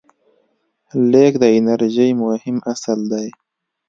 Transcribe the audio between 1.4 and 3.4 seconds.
د انرژۍ مهم اصل دی.